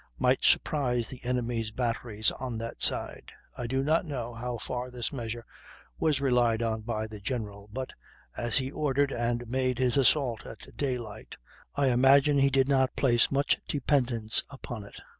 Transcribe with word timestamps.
might 0.17 0.43
surprise 0.43 1.07
the 1.09 1.23
enemy's 1.23 1.69
batteries 1.69 2.31
on 2.31 2.57
that 2.57 2.81
side. 2.81 3.31
I 3.55 3.67
do 3.67 3.83
not 3.83 4.03
know 4.03 4.33
how 4.33 4.57
far 4.57 4.89
this 4.89 5.13
measure 5.13 5.45
was 5.99 6.19
relied 6.19 6.63
on 6.63 6.81
by 6.81 7.05
the 7.05 7.19
general, 7.19 7.69
but, 7.71 7.93
as 8.35 8.57
he 8.57 8.71
ordered 8.71 9.11
and 9.11 9.47
made 9.47 9.77
his 9.77 9.97
assault 9.97 10.43
at 10.43 10.75
daylight, 10.75 11.35
I 11.75 11.89
imagine 11.89 12.39
he 12.39 12.49
did 12.49 12.67
not 12.67 12.95
place 12.95 13.31
much 13.31 13.59
dependence 13.67 14.41
upon 14.49 14.85
it." 14.85 14.99